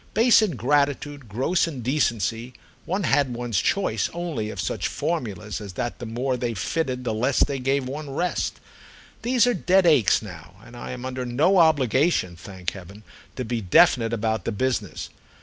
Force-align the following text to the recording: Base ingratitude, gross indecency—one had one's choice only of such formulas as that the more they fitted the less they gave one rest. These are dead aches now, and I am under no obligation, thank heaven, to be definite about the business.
Base 0.15 0.41
ingratitude, 0.41 1.29
gross 1.29 1.67
indecency—one 1.67 3.03
had 3.03 3.35
one's 3.35 3.59
choice 3.59 4.09
only 4.13 4.49
of 4.49 4.59
such 4.59 4.87
formulas 4.87 5.61
as 5.61 5.73
that 5.73 5.99
the 5.99 6.07
more 6.07 6.35
they 6.37 6.55
fitted 6.55 7.03
the 7.03 7.13
less 7.13 7.43
they 7.43 7.59
gave 7.59 7.87
one 7.87 8.09
rest. 8.09 8.59
These 9.21 9.45
are 9.45 9.53
dead 9.53 9.85
aches 9.85 10.23
now, 10.23 10.55
and 10.65 10.75
I 10.75 10.89
am 10.89 11.05
under 11.05 11.23
no 11.23 11.59
obligation, 11.59 12.35
thank 12.35 12.71
heaven, 12.71 13.03
to 13.35 13.45
be 13.45 13.61
definite 13.61 14.11
about 14.11 14.43
the 14.45 14.51
business. 14.51 15.09